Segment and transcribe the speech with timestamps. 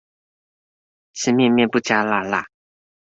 [1.13, 2.47] 吃麵麵不加辣辣